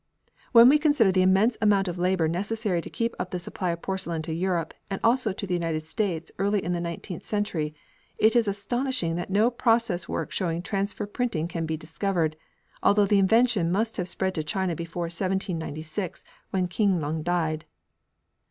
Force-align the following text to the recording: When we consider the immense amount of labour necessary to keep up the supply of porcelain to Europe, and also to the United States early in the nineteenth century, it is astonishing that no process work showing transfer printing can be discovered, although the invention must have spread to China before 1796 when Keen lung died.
When 0.51 0.67
we 0.67 0.79
consider 0.79 1.11
the 1.11 1.21
immense 1.21 1.59
amount 1.61 1.87
of 1.87 1.99
labour 1.99 2.27
necessary 2.27 2.81
to 2.81 2.89
keep 2.89 3.13
up 3.19 3.29
the 3.29 3.37
supply 3.37 3.69
of 3.69 3.83
porcelain 3.83 4.23
to 4.23 4.33
Europe, 4.33 4.73
and 4.89 4.99
also 5.03 5.31
to 5.31 5.45
the 5.45 5.53
United 5.53 5.83
States 5.85 6.31
early 6.39 6.63
in 6.65 6.73
the 6.73 6.79
nineteenth 6.81 7.21
century, 7.23 7.75
it 8.17 8.35
is 8.35 8.47
astonishing 8.47 9.15
that 9.17 9.29
no 9.29 9.51
process 9.51 10.09
work 10.09 10.31
showing 10.31 10.63
transfer 10.63 11.05
printing 11.05 11.47
can 11.47 11.67
be 11.67 11.77
discovered, 11.77 12.35
although 12.81 13.05
the 13.05 13.19
invention 13.19 13.71
must 13.71 13.97
have 13.97 14.07
spread 14.09 14.33
to 14.33 14.41
China 14.43 14.75
before 14.75 15.03
1796 15.03 16.25
when 16.49 16.67
Keen 16.67 16.99
lung 16.99 17.21
died. 17.21 17.65